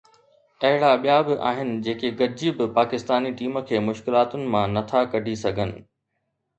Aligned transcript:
اهڙا 0.69 0.89
ٻيا 1.03 1.17
به 1.25 1.35
آهن 1.49 1.69
جيڪي 1.89 2.09
گڏجي 2.23 2.49
به 2.57 2.69
پاڪستاني 2.79 3.31
ٽيم 3.43 3.63
کي 3.69 3.85
مشڪلاتن 3.91 4.51
مان 4.57 4.67
نه 4.79 4.87
ٿا 4.91 4.99
ڪڍي 5.15 5.41
سگهن. 5.47 5.69